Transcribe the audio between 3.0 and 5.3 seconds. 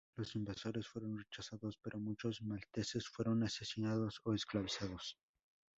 fueron asesinados o esclavizados.